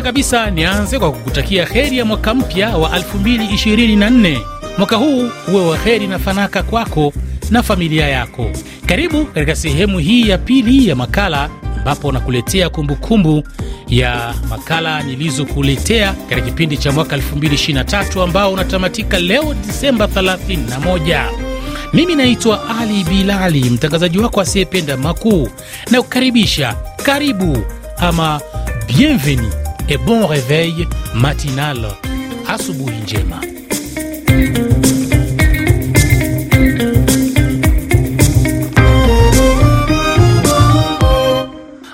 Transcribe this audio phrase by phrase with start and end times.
[0.00, 4.38] Kwanza kabisa nianze kwa kukutakia heri ya mwaka mpya wa 2024.
[4.78, 7.12] Mwaka huu uwe wa heri na fanaka kwako
[7.50, 8.50] na familia yako.
[8.86, 13.42] Karibu katika sehemu hii ya pili ya makala ambapo nakuletea kumbukumbu
[13.88, 21.24] ya makala nilizokuletea katika kipindi cha mwaka 2023 ambao unatamatika leo Disemba 31.
[21.92, 25.48] Mimi naitwa Ali Bilali, mtangazaji wako asiyependa makuu,
[25.90, 27.58] na kukaribisha karibu
[27.98, 28.40] ama
[28.86, 31.78] bienvenue et bon réveil matinal.
[32.46, 33.40] Asubuhi njema.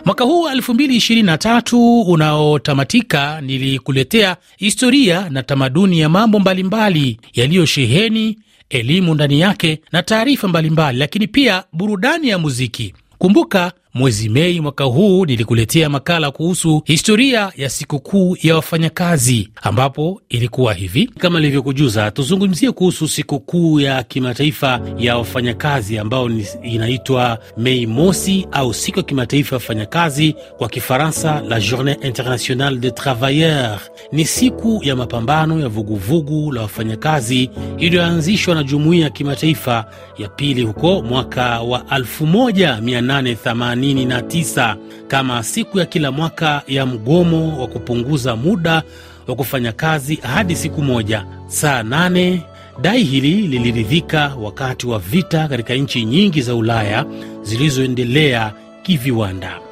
[0.05, 8.39] Mwaka huu wa 2023 unaotamatika, nilikuletea historia na tamaduni ya mambo mbalimbali yaliyosheheni
[8.71, 12.95] elimu ndani yake na taarifa mbalimbali, lakini pia burudani ya muziki.
[13.19, 20.75] Kumbuka mwezi Mei mwaka huu nilikuletea makala kuhusu historia ya sikukuu ya wafanyakazi, ambapo ilikuwa
[20.75, 22.11] hivi kama nilivyokujuza.
[22.11, 26.31] Tuzungumzie kuhusu sikukuu ya kimataifa ya wafanyakazi ambayo
[26.63, 32.95] inaitwa Mei Mosi au siku ya kimataifa ya wafanyakazi, kwa Kifaransa la Journee Internationale des
[32.95, 33.81] Travailleurs.
[34.13, 39.85] Ni siku ya mapambano ya vuguvugu la wafanyakazi iliyoanzishwa na jumuiya ya kimataifa
[40.19, 44.77] ya pili huko mwaka wa 1880 89
[45.09, 48.83] kama siku ya kila mwaka ya mgomo wa kupunguza muda
[49.27, 52.39] wa kufanya kazi hadi siku moja saa 8.
[52.83, 57.05] Dai hili liliridhika wakati wa vita katika nchi nyingi za Ulaya
[57.43, 59.66] zilizoendelea kiviwanda.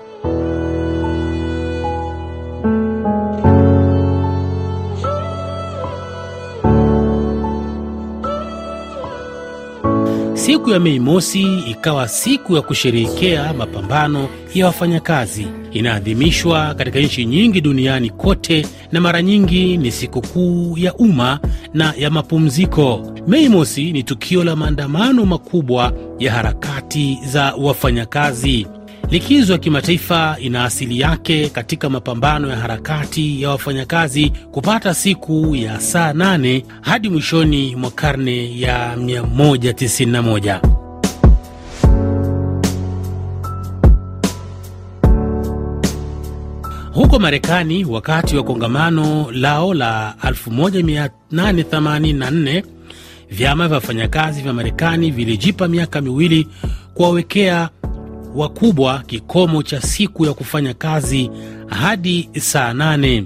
[10.45, 15.47] Siku ya Mei Mosi ikawa siku ya kusherehekea mapambano ya wafanyakazi.
[15.73, 21.39] Inaadhimishwa katika nchi nyingi duniani kote, na mara nyingi ni sikukuu ya umma
[21.75, 23.13] na ya mapumziko.
[23.29, 28.67] Mei Mosi ni tukio la maandamano makubwa ya harakati za wafanyakazi.
[29.11, 35.81] Likizo ya kimataifa ina asili yake katika mapambano ya harakati ya wafanyakazi kupata siku ya
[35.81, 40.61] saa nane hadi mwishoni mwa karne ya 191.
[46.93, 52.63] Huko Marekani, wakati wa kongamano lao la 1884
[53.31, 56.49] vyama vya wafanyakazi vya Marekani vilijipa miaka miwili
[56.95, 57.69] kuwawekea
[58.35, 61.31] wakubwa kikomo cha siku ya kufanya kazi
[61.67, 63.25] hadi saa nane.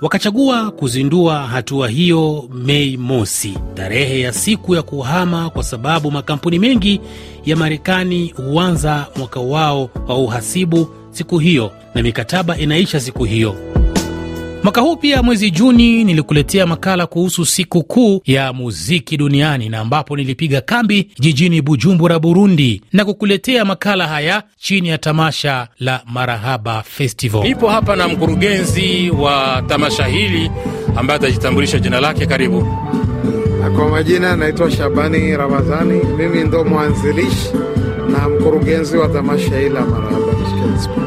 [0.00, 7.00] Wakachagua kuzindua hatua hiyo Mei mosi, tarehe ya siku ya kuhama, kwa sababu makampuni mengi
[7.44, 13.75] ya Marekani huanza mwaka wao wa uhasibu siku hiyo na mikataba inaisha siku hiyo.
[14.66, 20.16] Mwaka huu pia mwezi Juni nilikuletea makala kuhusu siku kuu ya muziki duniani na ambapo
[20.16, 27.42] nilipiga kambi jijini Bujumbura, Burundi, na kukuletea makala haya chini ya tamasha la Marahaba Festival.
[27.42, 30.50] Nipo hapa na mkurugenzi wa tamasha hili
[30.96, 32.26] ambaye atajitambulisha jina lake.
[32.26, 32.66] Karibu.
[33.76, 37.50] Kwa majina naitwa Shabani Ramadhani, mimi ndo mwanzilishi
[38.12, 41.05] na mkurugenzi wa tamasha hili la Marahaba Festival.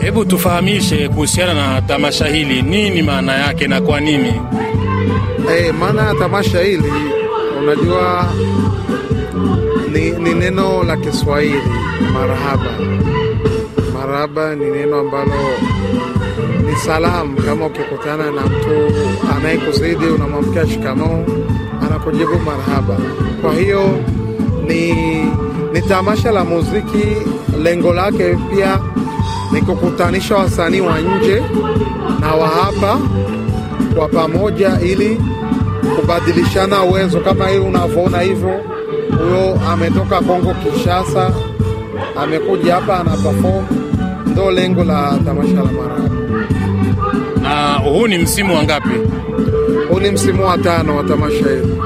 [0.00, 4.32] Hebu tufahamishe kuhusiana na tamasha hili, nini maana yake na kwa nini?
[5.48, 6.92] Hey, maana ya tamasha hili
[7.62, 8.28] unajua
[9.92, 11.62] ni, ni neno la Kiswahili
[12.14, 12.70] marahaba.
[13.94, 15.32] Marahaba ni neno ambalo
[16.70, 17.36] ni salamu.
[17.36, 18.92] Kama ukikutana na mtu
[19.36, 21.24] anayekuzidi unamwamkia shikamoo,
[21.86, 22.96] anakujibu marahaba.
[23.42, 23.98] Kwa hiyo
[24.66, 24.92] ni,
[25.72, 27.06] ni tamasha la muziki,
[27.62, 28.78] lengo lake pia
[29.52, 31.42] ni kukutanisha wasanii wa nje
[32.20, 32.98] na wa hapa
[33.96, 35.20] kwa pamoja, ili
[35.96, 37.20] kubadilishana uwezo.
[37.20, 38.60] Kama hii unavyoona hivyo,
[39.18, 41.30] huyo ametoka Kongo Kinshasa,
[42.22, 43.64] amekuja hapa ana perform.
[44.26, 46.10] Ndo lengo la tamasha la Marahaba.
[47.42, 48.88] Na huu ni msimu wa ngapi?
[49.90, 51.76] Huu ni msimu wa tano wa tamasha hili.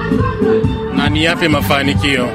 [0.96, 2.28] Na ni yapi mafanikio?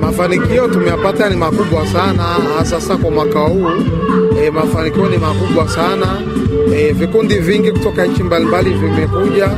[0.00, 2.22] Mafanikio tumeyapata ni makubwa sana,
[2.58, 3.70] hasa sasa kwa mwaka huu
[4.42, 6.22] e, mafanikio ni makubwa sana
[6.74, 9.48] e, vikundi vingi kutoka nchi mbalimbali vimekuja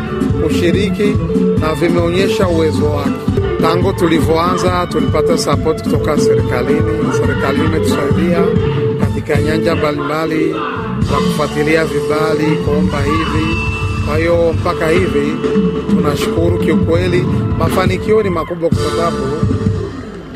[0.44, 1.16] kushiriki
[1.60, 3.10] na vimeonyesha uwezo wake.
[3.62, 7.12] Tangu tulivyoanza tulipata sapoti kutoka serikalini.
[7.20, 8.44] Serikali imetusaidia
[9.00, 10.52] katika nyanja mbalimbali
[11.00, 13.56] za kufuatilia vibali, kuomba hivi.
[14.06, 15.32] Kwa hiyo mpaka hivi
[15.90, 17.24] tunashukuru kiukweli,
[17.58, 19.16] mafanikio ni makubwa kwa sababu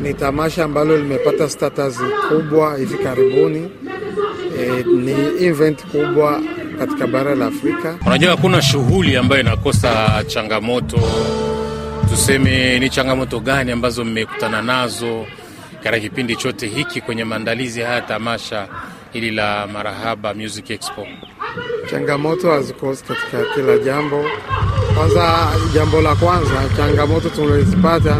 [0.01, 1.99] ni tamasha ambalo limepata status
[2.29, 3.69] kubwa hivi karibuni.
[4.59, 6.41] E, ni event kubwa
[6.79, 7.95] katika bara la Afrika.
[8.05, 10.99] Unajua, hakuna shughuli ambayo inakosa changamoto.
[12.09, 15.25] Tuseme ni changamoto gani ambazo mmekutana nazo
[15.83, 18.67] katika kipindi chote hiki kwenye maandalizi haya tamasha
[19.13, 21.07] hili la Marahaba Music Expo?
[21.91, 24.25] Changamoto hazikosi katika kila jambo.
[24.95, 28.17] Kwanza, jambo la kwanza, changamoto tunazipata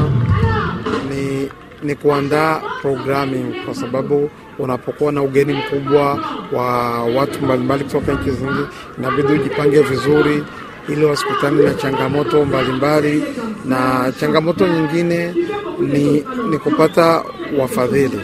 [1.10, 1.50] ni,
[1.84, 6.20] ni kuandaa programming, kwa sababu unapokuwa na ugeni mkubwa
[6.52, 8.66] wa watu mbalimbali kutoka nchi zingi,
[8.98, 10.44] inabidi ujipange vizuri
[10.90, 13.24] ili wasikutane na changamoto mbalimbali.
[13.66, 15.34] Na changamoto nyingine
[15.80, 17.24] ni, ni kupata
[17.60, 18.20] wafadhili.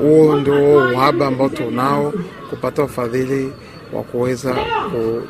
[0.00, 2.12] Huo ndio uhaba ambao tunao,
[2.50, 3.52] kupata wafadhili
[3.92, 4.56] wa kuweza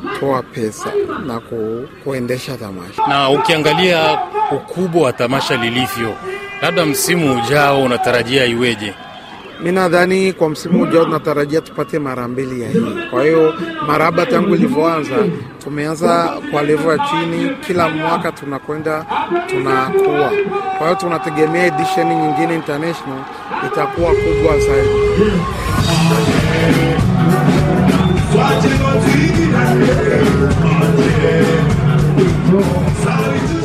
[0.05, 0.91] kutoa pesa
[1.27, 3.07] na ku, kuendesha tamasha.
[3.07, 4.19] Na ukiangalia
[4.51, 6.13] ukubwa wa tamasha lilivyo,
[6.61, 8.93] labda msimu ujao unatarajia iweje?
[9.63, 12.85] Mi nadhani kwa msimu ujao tunatarajia tupate mara mbili ya hii.
[13.11, 13.53] Kwa hiyo
[13.87, 15.15] maraba tangu ilivyoanza,
[15.63, 19.05] tumeanza kwa levo ya chini, kila mwaka tunakwenda
[19.49, 20.31] tunakuwa.
[20.77, 23.19] Kwa hiyo tunategemea edisheni nyingine international
[23.67, 24.89] itakuwa kubwa zaidi.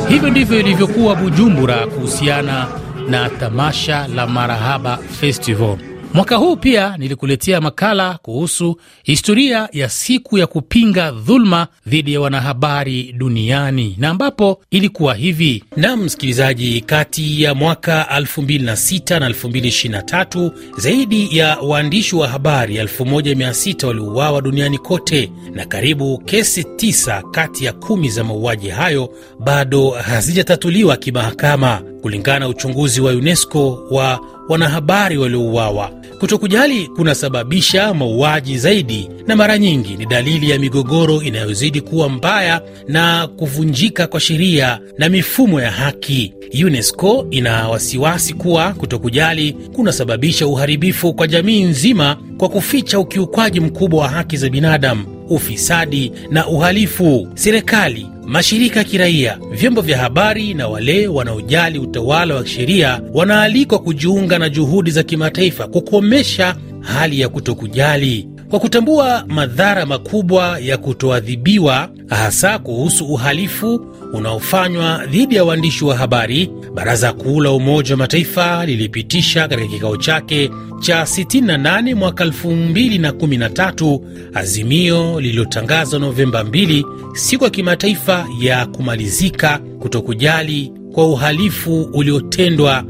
[0.09, 2.67] Hivyo ndivyo ilivyokuwa Bujumbura kuhusiana
[3.09, 5.77] na tamasha la Marahaba Festival.
[6.15, 13.13] Mwaka huu pia nilikuletea makala kuhusu historia ya siku ya kupinga dhuluma dhidi ya wanahabari
[13.17, 15.63] duniani na ambapo ilikuwa hivi.
[15.77, 24.41] Naam msikilizaji, kati ya mwaka 2006 na 2023 zaidi ya waandishi wa habari 1600 waliuawa
[24.41, 29.09] duniani kote, na karibu kesi tisa kati ya kumi za mauaji hayo
[29.39, 34.19] bado hazijatatuliwa kimahakama kulingana na uchunguzi wa UNESCO wa
[34.49, 35.91] wanahabari waliouawa.
[36.19, 43.27] Kutokujali kunasababisha mauaji zaidi, na mara nyingi ni dalili ya migogoro inayozidi kuwa mbaya na
[43.27, 46.33] kuvunjika kwa sheria na mifumo ya haki.
[46.65, 54.09] UNESCO ina wasiwasi kuwa kutokujali kunasababisha uharibifu kwa jamii nzima kwa kuficha ukiukwaji mkubwa wa
[54.09, 57.27] haki za binadamu, ufisadi na uhalifu.
[57.33, 64.39] Serikali mashirika ya kiraia, vyombo vya habari na wale wanaojali utawala wa sheria wanaalikwa kujiunga
[64.39, 72.59] na juhudi za kimataifa kukomesha hali ya kutokujali kwa kutambua madhara makubwa ya kutoadhibiwa, hasa
[72.59, 73.79] kuhusu uhalifu
[74.15, 76.49] unaofanywa dhidi ya waandishi wa habari.
[76.73, 83.99] Baraza Kuu la Umoja wa Mataifa lilipitisha katika kikao chake cha 68 mwaka 2013
[84.33, 86.83] azimio lililotangazwa Novemba 2,
[87.15, 92.83] siku ya kimataifa ya kumalizika kutokujali kwa uhalifu uliotendwa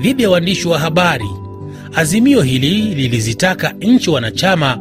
[0.00, 1.28] dhidi ya waandishi wa habari.
[1.94, 4.78] Azimio hili lilizitaka nchi wanachama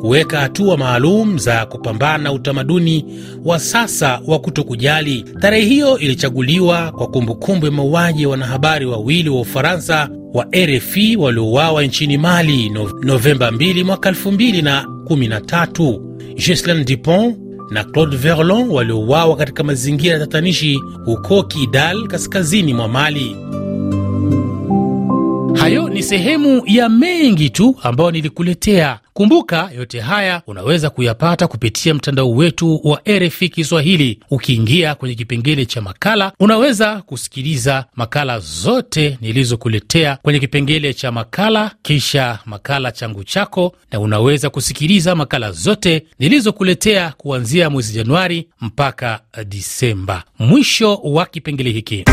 [0.00, 3.04] kuweka hatua maalum za kupambana na utamaduni
[3.44, 5.24] wa sasa wa kutokujali.
[5.40, 11.82] Tarehe hiyo ilichaguliwa kwa kumbukumbu ya mauaji ya wanahabari wawili wa Ufaransa wa RFI waliouawa
[11.84, 12.70] nchini Mali
[13.02, 16.00] Novemba 2 mwaka 2013.
[16.34, 17.36] Ghislain Dupont
[17.70, 23.36] na Claude Verlon waliouawa katika mazingira ya tatanishi huko Kidal, kaskazini mwa Mali.
[25.54, 28.98] Hayo ni sehemu ya mengi tu ambayo nilikuletea.
[29.12, 34.20] Kumbuka yote haya unaweza kuyapata kupitia mtandao wetu wa RFI Kiswahili.
[34.30, 42.38] Ukiingia kwenye kipengele cha makala, unaweza kusikiliza makala zote nilizokuletea kwenye kipengele cha makala, kisha
[42.46, 50.22] makala changu chako, na unaweza kusikiliza makala zote nilizokuletea kuanzia mwezi Januari mpaka Disemba.
[50.38, 52.04] Mwisho wa kipengele hiki.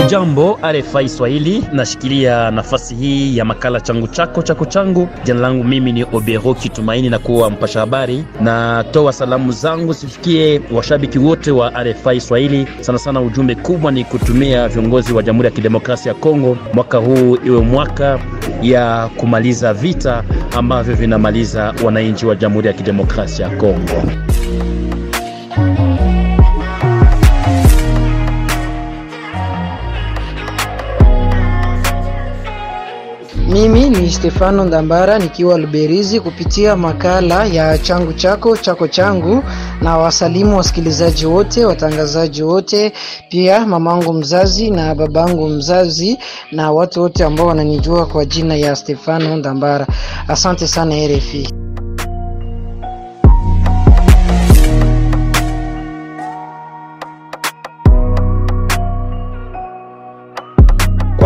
[0.00, 5.08] Ujambo RFI Swahili, nashikilia nafasi hii ya makala changu chako chako changu.
[5.24, 8.24] Jina langu mimi ni Obero Kitumaini na kuwa mpasha habari.
[8.40, 12.66] Natoa salamu zangu zifikie washabiki wote wa RFI Swahili.
[12.80, 17.36] Sana sana ujumbe kubwa ni kutumia viongozi wa Jamhuri ya Kidemokrasia ya Kongo, mwaka huu
[17.46, 18.18] iwe mwaka
[18.62, 20.24] ya kumaliza vita
[20.56, 24.02] ambavyo vinamaliza wananchi wa Jamhuri ya Kidemokrasia ya Kongo.
[33.54, 39.42] Mimi ni Stefano Ndambara nikiwa Luberizi kupitia makala ya changu chako chako changu,
[39.82, 42.92] na wasalimu wasikilizaji wote, watangazaji wote,
[43.28, 46.18] pia mamangu mzazi na babangu mzazi
[46.52, 49.86] na watu wote ambao wananijua kwa jina ya Stefano Ndambara.
[50.28, 51.48] Asante sana RFI.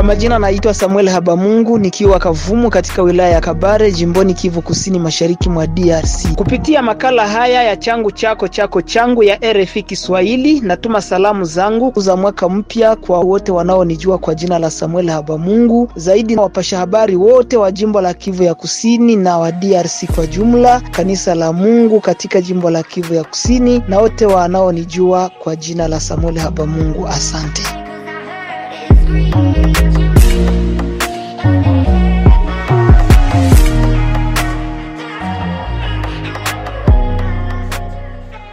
[0.09, 5.67] Majina naitwa Samuel Habamungu nikiwa Kavumu katika wilaya ya Kabare jimboni Kivu Kusini mashariki mwa
[5.67, 6.35] DRC.
[6.37, 12.17] Kupitia makala haya ya changu chako chako changu ya RFI Kiswahili natuma salamu zangu za
[12.17, 17.57] mwaka mpya kwa wote wanaonijua kwa jina la Samuel Habamungu, zaidi na wapasha habari wote
[17.57, 22.41] wa jimbo la Kivu ya Kusini na wa DRC kwa jumla, kanisa la Mungu katika
[22.41, 27.09] jimbo la Kivu ya Kusini na wote wanaonijua kwa jina la Samuel Habamungu.
[27.09, 27.63] Asante.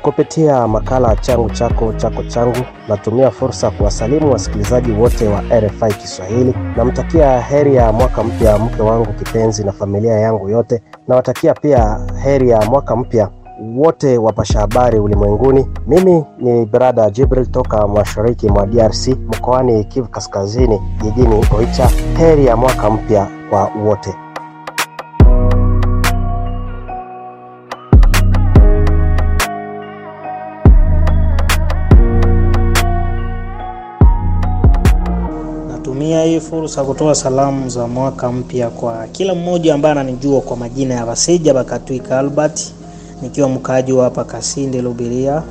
[0.05, 2.57] Kupitia makala changu chako chako changu,
[2.89, 6.53] natumia fursa kuwasalimu wasikilizaji wote wa RFI Kiswahili.
[6.77, 10.81] Namtakia heri ya mwaka mpya mke wangu kipenzi na familia yangu yote.
[11.07, 13.29] Nawatakia pia heri ya mwaka mpya
[13.77, 15.67] wote wapasha habari ulimwenguni.
[15.88, 21.89] Mimi ni brada Jibril toka mashariki mwa DRC mkoani Kivu Kaskazini, jijini Oicha.
[22.17, 24.15] Heri ya mwaka mpya kwa wote.
[36.15, 40.93] Natumia hii fursa kutoa salamu za mwaka mpya kwa kila mmoja ambaye ananijua kwa majina
[40.95, 42.74] ya Baseja Bakatwika Albert,
[43.22, 45.43] nikiwa mkaaji wa hapa Kasinde Lubiria.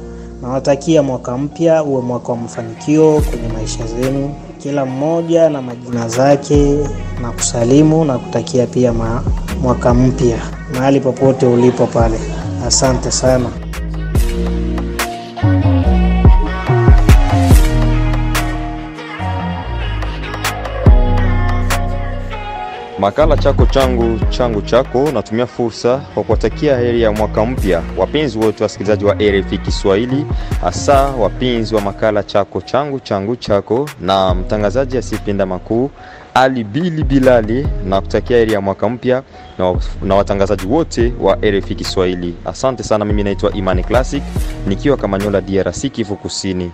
[0.42, 6.78] Nawatakia mwaka mpya uwe mwaka wa mafanikio kwenye maisha zenu, kila mmoja na majina zake,
[7.22, 9.22] na kusalimu na kutakia pia ma,
[9.62, 10.38] mwaka mpya
[10.74, 12.18] mahali popote ulipo pale.
[12.66, 13.50] Asante sana.
[23.04, 28.62] Makala chako changu changu chako, natumia fursa kwa kuwatakia heri ya mwaka mpya wapenzi wote
[28.62, 30.26] wasikilizaji wa RFI Kiswahili,
[30.60, 35.90] hasa wapenzi wa makala chako changu changu chako, na mtangazaji asiyependa makuu
[36.34, 39.22] Ali Bili Bilali, na kutakia heri ya mwaka mpya
[39.58, 42.34] na, na watangazaji wote wa RFI Kiswahili.
[42.44, 43.04] Asante sana.
[43.04, 44.22] Mimi naitwa Imani Classic
[44.66, 46.70] nikiwa Kamanyola, DRC, Kivu Kusini.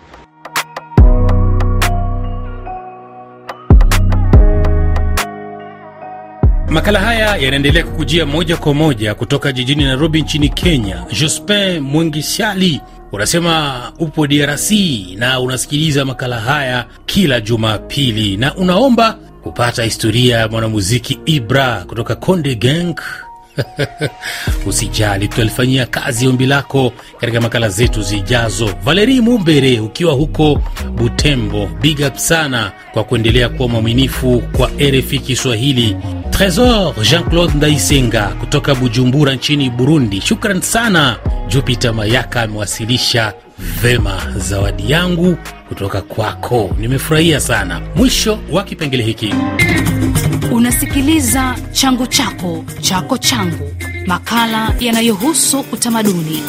[6.71, 11.05] Makala haya yanaendelea kukujia moja kwa moja kutoka jijini Nairobi nchini Kenya.
[11.21, 12.81] Jospin Mwengishali
[13.13, 14.71] unasema upo DRC
[15.17, 19.13] na unasikiliza makala haya kila Jumapili na unaomba
[19.43, 22.95] kupata historia ya mwanamuziki Ibra kutoka Konde Gang.
[24.67, 28.71] Usijali, tutalifanyia kazi ombi lako katika makala zetu zijazo.
[28.85, 30.61] Valeri Mumbere ukiwa huko
[30.97, 35.97] Butembo, big up sana kwa kuendelea kuwa mwaminifu kwa RFI Kiswahili.
[36.41, 41.17] Tresor Jean-Claude Ndaisenga kutoka Bujumbura nchini Burundi, shukran sana.
[41.49, 43.33] Jupiter Mayaka amewasilisha
[43.83, 45.37] vema zawadi yangu
[45.69, 47.81] kutoka kwako, nimefurahia sana.
[47.97, 49.35] Mwisho wa kipengele hiki.
[50.53, 53.75] Unasikiliza changu chako chako changu,
[54.07, 56.43] makala yanayohusu utamaduni.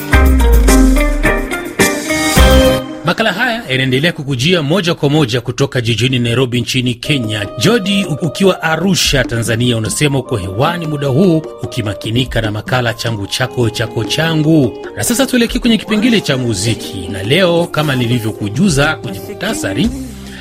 [3.72, 7.48] Yanaendelea kukujia moja kwa moja kutoka jijini Nairobi nchini Kenya.
[7.60, 14.04] Jodi ukiwa Arusha, Tanzania, unasema uko hewani muda huu ukimakinika na makala changu chako chako
[14.04, 14.78] changu.
[14.98, 19.90] Na sasa tuelekee kwenye kipengele cha muziki, na leo kama nilivyokujuza kwenye muhtasari,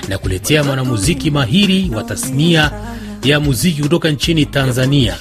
[0.08, 2.70] na kuletea mwanamuziki mahiri wa tasnia
[3.24, 5.16] ya muziki kutoka nchini Tanzania,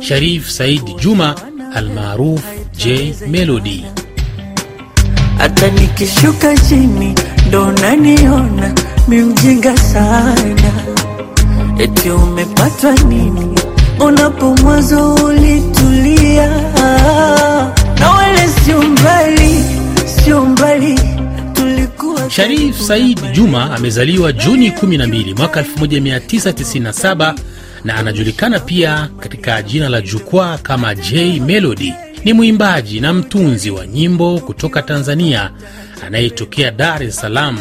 [0.00, 1.34] Sharif Said Juma
[1.74, 2.42] almaruf
[2.76, 3.84] J Melody.
[5.38, 7.14] hata nikishuka chini
[7.54, 8.74] ndo naniona
[9.08, 10.72] miujinga sana,
[11.78, 13.58] eti umepatwa nini?
[14.00, 16.48] Unapo mwanzo ulitulia,
[18.00, 19.54] na wala sio mbali,
[20.06, 21.00] sio mbali
[21.52, 27.34] tulikuwa Sharif Said Juma amezaliwa Juni 12 mwaka 1997
[27.84, 31.94] na anajulikana pia katika jina la jukwaa kama J Melody.
[32.24, 35.50] Ni mwimbaji na mtunzi wa nyimbo kutoka Tanzania
[36.02, 37.58] anayetokea Dar es Salaam,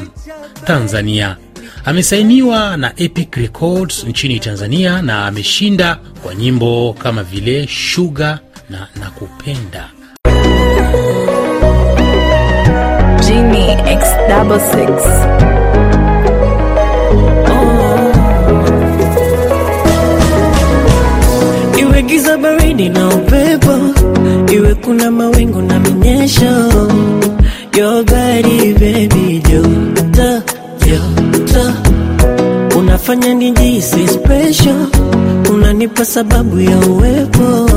[0.66, 1.38] Tanzania.
[1.86, 9.90] Amesainiwa na Epic Records nchini Tanzania na ameshinda kwa nyimbo kama vile Sugar na Nakupenda.
[14.60, 15.04] Six.
[21.82, 23.76] iwe giza baridi na upepo,
[24.54, 26.54] iwe kuna mawingu na minyesho,
[27.76, 30.44] your body baby joto
[30.86, 31.74] joto,
[32.80, 34.88] unafanya nijisi special,
[35.54, 37.70] unanipa sababu ya uwepo.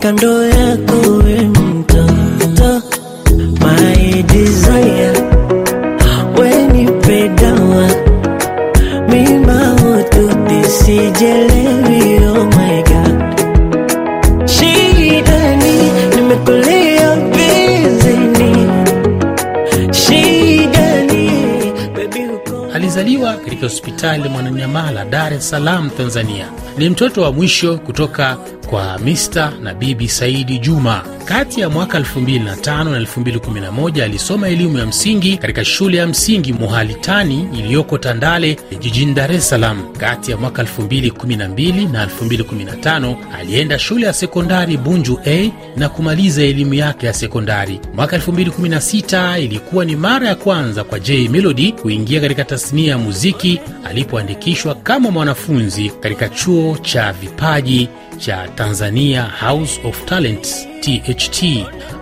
[0.00, 2.82] Kando yako, we mtoto.
[3.60, 5.12] My desire,
[6.38, 6.66] we
[9.08, 15.90] mima ututu sijielewi, oh my god, shida ni
[23.00, 26.48] uko Alizaliwa katika hospitali Mwananyamala, Dar es Salaam, Tanzania.
[26.80, 28.36] Ni mtoto wa mwisho kutoka
[28.70, 31.02] kwa Mr na Bibi Saidi Juma.
[31.24, 37.48] Kati ya mwaka 2005 na 2011 alisoma elimu ya msingi katika shule ya msingi Muhalitani
[37.58, 39.92] iliyoko Tandale jijini Dar es Salaam.
[39.98, 46.74] Kati ya mwaka 2012 na 2015 alienda shule ya sekondari Bunju A na kumaliza elimu
[46.74, 47.80] yake ya sekondari.
[47.94, 53.60] Mwaka 2016 ilikuwa ni mara ya kwanza kwa J Melody kuingia katika tasnia ya muziki
[53.84, 61.44] alipoandikishwa kama mwanafunzi katika chuo cha vipaji cha Tanzania House of Talents THT.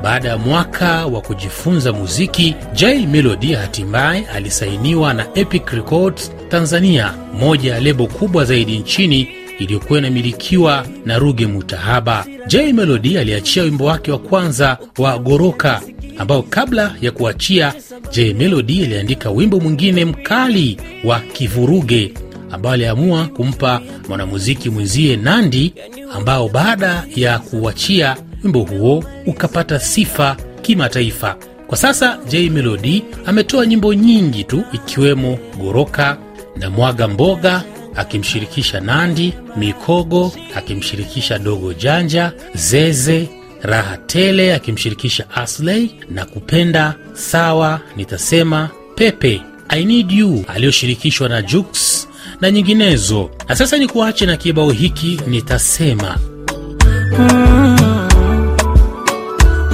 [0.03, 7.73] Baada ya mwaka wa kujifunza muziki, J Melody hatimaye alisainiwa na Epic Records Tanzania, moja
[7.75, 12.27] ya lebo kubwa zaidi nchini iliyokuwa inamilikiwa na Ruge Mutahaba.
[12.47, 15.81] J Melody aliachia wimbo wake wa kwanza wa Goroka
[16.19, 17.73] ambao kabla ya kuachia
[18.13, 22.15] J Melody aliandika wimbo mwingine mkali wa Kivuruge
[22.51, 25.75] ambao aliamua kumpa mwanamuziki mwenzie Nandi,
[26.15, 31.37] ambao baada ya kuachia wimbo huo ukapata sifa kimataifa.
[31.67, 36.17] Kwa sasa J Melody ametoa nyimbo nyingi tu ikiwemo Goroka
[36.57, 37.63] na Mwaga Mboga
[37.97, 43.29] akimshirikisha Nandi, Mikogo akimshirikisha Dogo Janja, Zeze,
[43.63, 52.08] Raha Tele akimshirikisha Asley na Kupenda Sawa, Nitasema, Pepe, I Need You aliyoshirikishwa na Jux
[52.41, 53.31] na nyinginezo.
[53.49, 56.19] Na sasa ni kuache na kibao hiki Nitasema.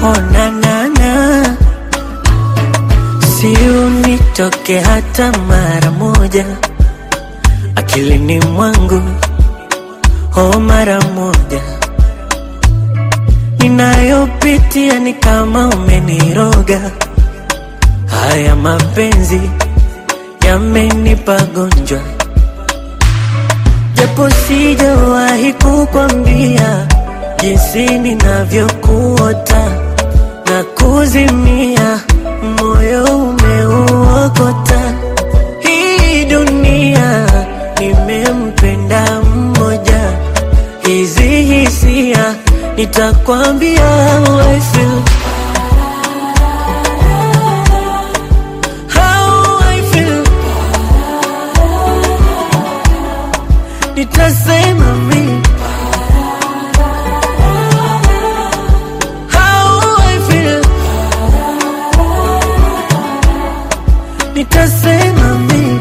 [0.02, 1.56] Oh, na, na, na.
[3.20, 6.46] Si unitoke hata mara moja
[7.76, 9.02] akilini mwangu,
[10.36, 11.60] oh, mara moja.
[13.58, 16.90] Ninayopitia ni kama umeniroga,
[18.06, 19.40] haya mapenzi
[20.46, 22.00] yamenipa gonjwa,
[24.04, 26.86] japo sijawahi kukwambia
[27.40, 29.64] jinsi ninavyokuota
[30.46, 32.00] na kuzimia,
[32.60, 34.80] moyo umeuokota.
[35.60, 37.26] Hii dunia
[37.80, 40.12] nimempenda mmoja,
[40.86, 42.34] hizi hisia
[42.76, 43.80] nitakwambia
[44.26, 45.02] how I feel.
[54.24, 55.42] Nitasema mimi
[59.28, 60.62] How I feel.
[64.34, 65.80] Nitasema mimi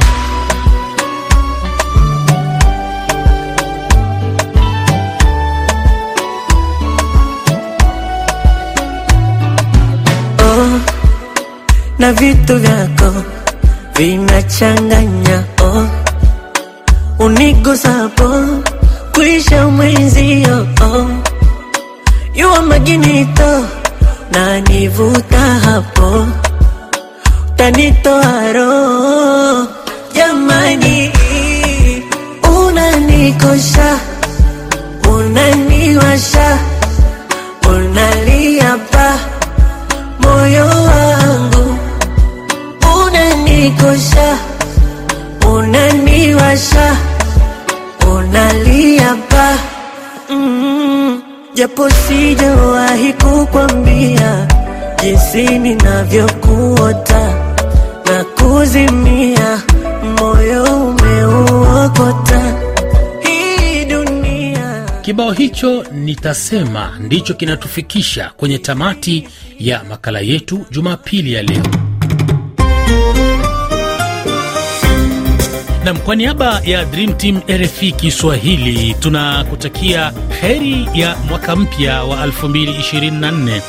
[10.43, 10.79] oh,
[11.99, 13.13] na vitu vyako
[13.95, 15.87] vinachanganya oh,
[17.19, 18.29] unigusapo
[19.13, 21.05] kuisha mwenzio oh,
[22.35, 23.65] yuwa maginito
[24.31, 26.27] na nivuta hapo.
[27.55, 28.67] Tanitoaro
[30.15, 31.11] jamani,
[32.59, 33.99] unanikosha
[35.13, 36.57] unaniwasha
[37.69, 39.19] unaliapa
[40.19, 41.77] moyo wangu
[43.05, 44.37] unanikosha
[46.23, 46.97] unaniwasha
[48.11, 49.57] unalia pa
[50.29, 51.21] mm,
[51.53, 54.47] japo sijawahi kukwambia
[55.01, 57.33] jinsi ninavyokuota
[58.05, 59.61] na kuzimia,
[60.19, 62.41] moyo umeuokota.
[63.19, 69.27] Hii dunia Kibao hicho nitasema ndicho kinatufikisha kwenye tamati
[69.59, 71.63] ya makala yetu Jumapili ya leo.
[75.83, 83.61] Nam, kwa niaba ya Dream Team RFI Kiswahili tunakutakia heri ya mwaka mpya wa 2024.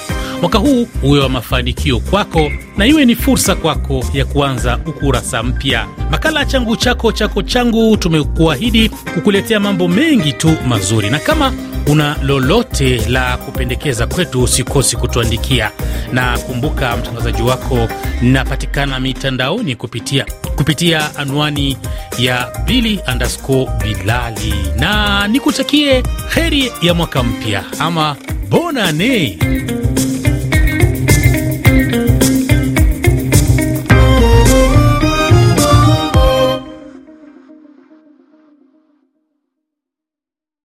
[0.44, 5.86] Mwaka huu uwe wa mafanikio kwako na iwe ni fursa kwako ya kuanza ukurasa mpya.
[6.10, 11.52] Makala changu chako chako changu, tumekuahidi kukuletea mambo mengi tu mazuri, na kama
[11.86, 15.70] una lolote la kupendekeza kwetu, usikosi kutuandikia,
[16.12, 17.88] na kumbuka mtangazaji wako
[18.22, 20.26] napatikana mitandaoni kupitia
[20.56, 21.76] kupitia anwani
[22.18, 26.02] ya bili underscore bilali, na nikutakie
[26.34, 28.16] heri ya mwaka mpya ama
[28.50, 29.38] bonane.